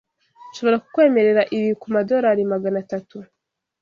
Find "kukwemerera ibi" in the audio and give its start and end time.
0.83-1.69